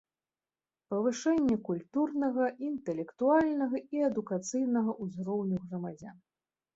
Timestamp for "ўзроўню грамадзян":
5.05-6.17